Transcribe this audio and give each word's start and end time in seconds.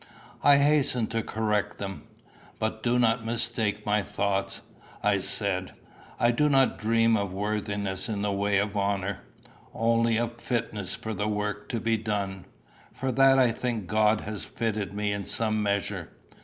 I 0.41 0.57
hastened 0.57 1.11
to 1.11 1.21
correct 1.21 1.77
them: 1.77 2.05
"But 2.57 2.81
do 2.81 2.97
not 2.97 3.23
mistake 3.23 3.85
my 3.85 4.01
thoughts," 4.01 4.61
I 5.03 5.19
said; 5.19 5.73
"I 6.19 6.31
do 6.31 6.49
not 6.49 6.79
dream 6.79 7.15
of 7.15 7.31
worthiness 7.31 8.09
in 8.09 8.23
the 8.23 8.31
way 8.31 8.57
of 8.57 8.75
honour 8.75 9.19
only 9.75 10.17
of 10.17 10.41
fitness 10.41 10.95
for 10.95 11.13
the 11.13 11.27
work 11.27 11.69
to 11.69 11.79
be 11.79 11.97
done. 11.97 12.45
For 12.91 13.11
that 13.11 13.37
I 13.37 13.51
think 13.51 13.85
God 13.85 14.21
has 14.21 14.43
fitted 14.43 14.91
me 14.91 15.13
in 15.13 15.25
some 15.25 15.61
measure. 15.61 16.09